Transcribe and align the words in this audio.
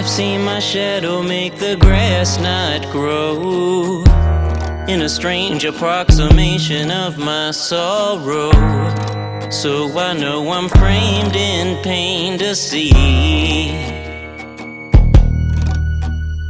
I've 0.00 0.08
seen 0.08 0.42
my 0.42 0.60
shadow 0.60 1.22
make 1.22 1.56
the 1.56 1.76
grass 1.76 2.38
not 2.40 2.90
grow. 2.90 4.02
In 4.88 5.02
a 5.02 5.08
strange 5.10 5.66
approximation 5.66 6.90
of 6.90 7.18
my 7.18 7.50
sorrow. 7.50 8.50
So 9.50 9.98
I 9.98 10.14
know 10.14 10.50
I'm 10.52 10.70
framed 10.70 11.36
in 11.36 11.82
pain 11.82 12.38
to 12.38 12.54
see. 12.54 12.90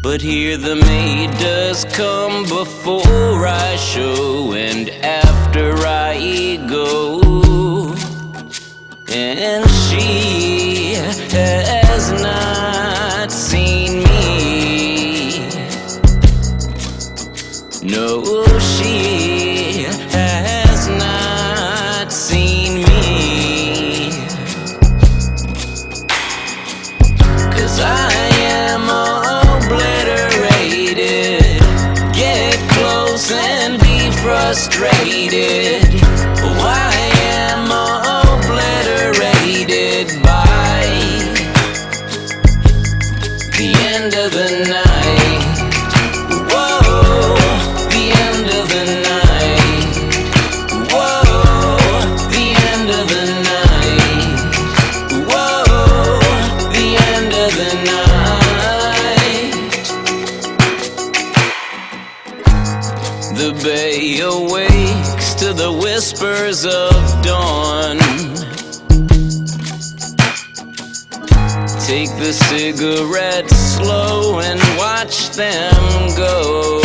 But 0.01 0.23
here 0.23 0.57
the 0.57 0.77
maid 0.77 1.31
does 1.41 1.85
come 1.87 2.45
before 2.45 3.49
I 3.49 3.75
show 3.75 4.53
and 4.53 4.91
after 5.03 5.75
I 5.79 6.65
go. 6.69 7.95
And 9.09 9.69
she 9.69 10.95
has 10.95 12.13
not. 12.13 12.80
frustrated. 34.69 35.70
them 75.35 76.09
go. 76.17 76.83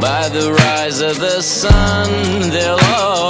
By 0.00 0.28
the 0.28 0.52
rise 0.52 1.00
of 1.00 1.18
the 1.20 1.40
sun, 1.42 2.50
they'll 2.50 2.78
all 2.98 3.21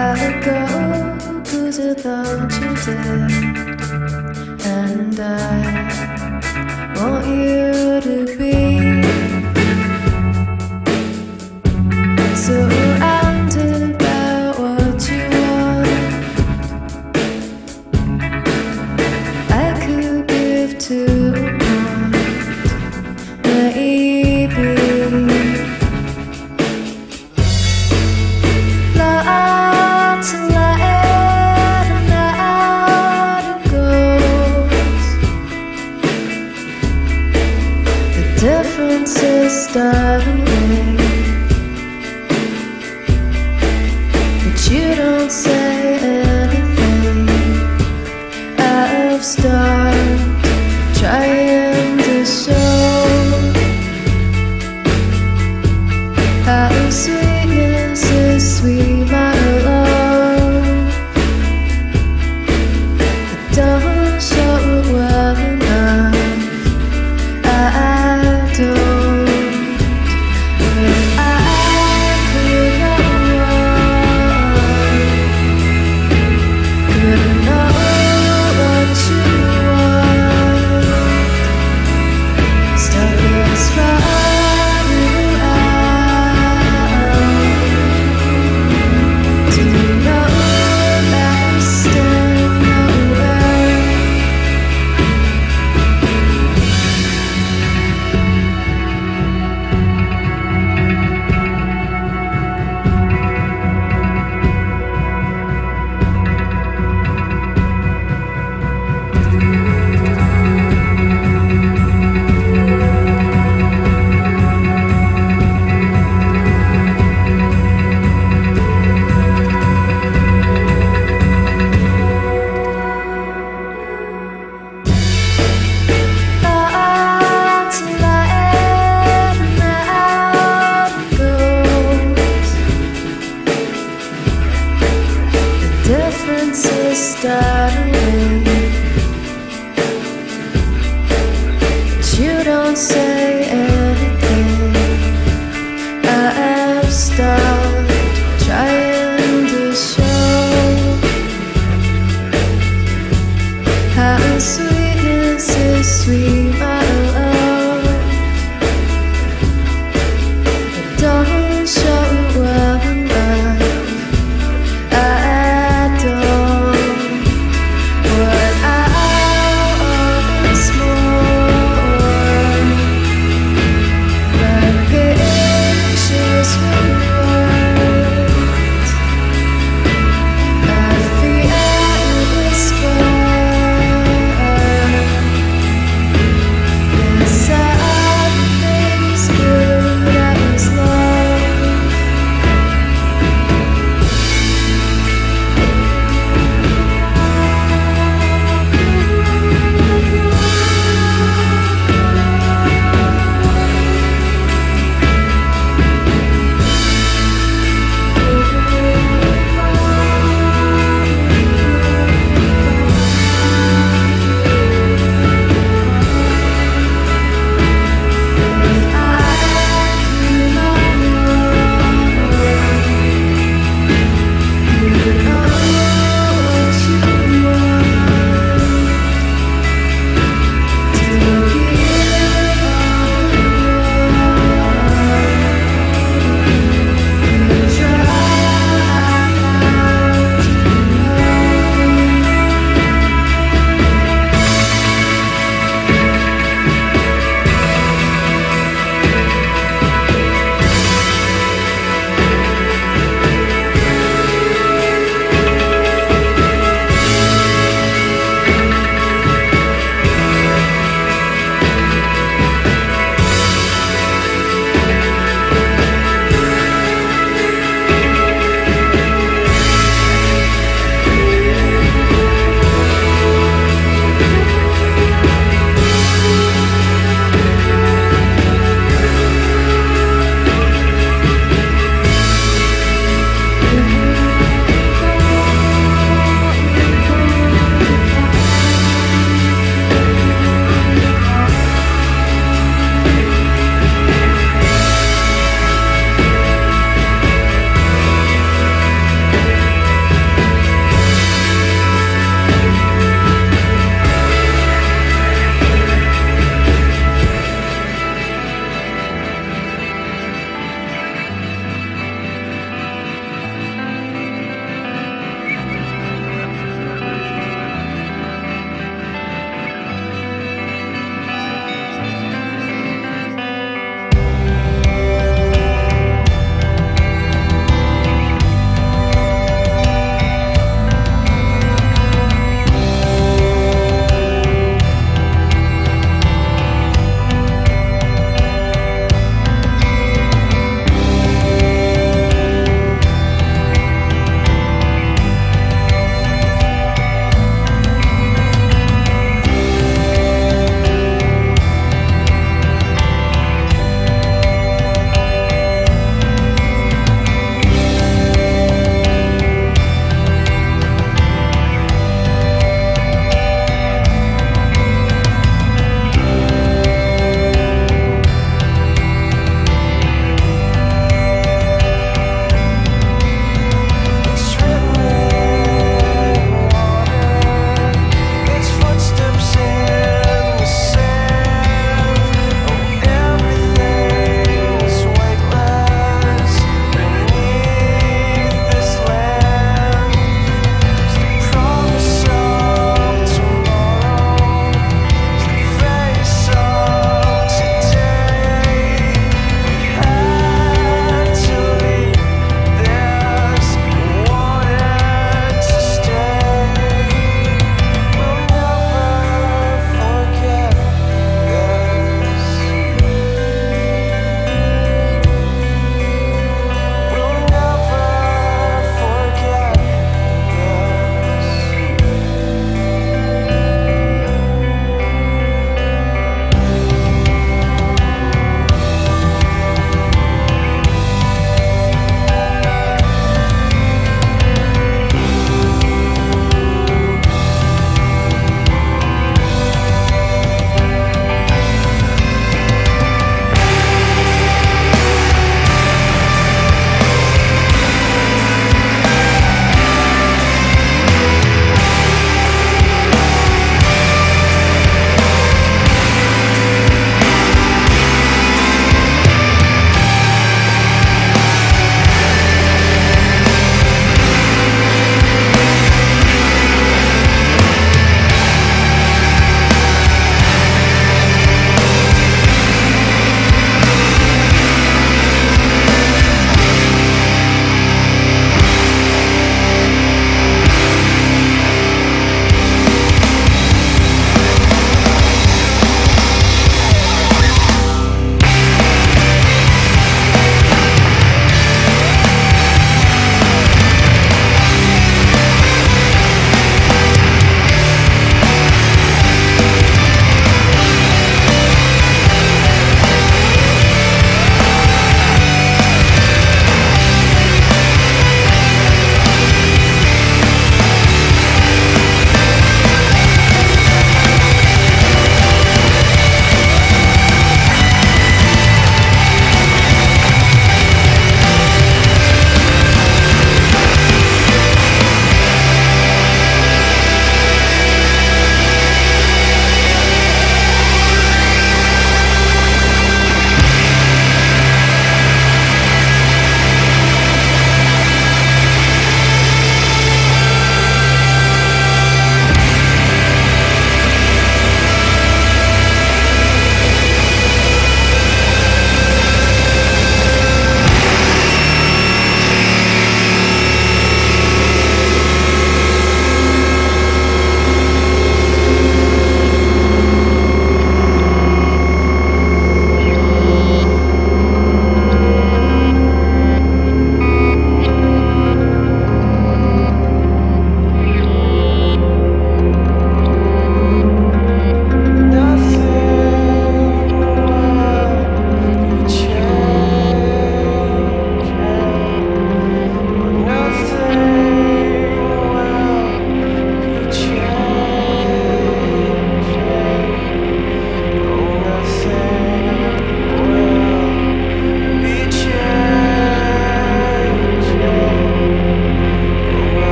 I'll 0.00 0.40
go 0.44 0.60
to 1.42 1.72
the 1.72 1.92
dump 2.00 2.52
today, 2.84 3.34
and 4.64 5.18
I 5.18 5.34
want 6.94 7.26
you 7.26 8.00
to 8.00 8.38
be. 8.38 8.67